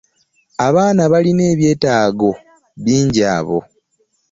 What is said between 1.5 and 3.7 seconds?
ebyetaago bingi abo.